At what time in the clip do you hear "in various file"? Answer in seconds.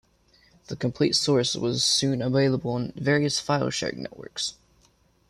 2.75-3.69